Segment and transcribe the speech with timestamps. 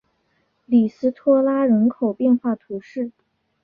[0.65, 3.11] 里斯托拉人口变化图示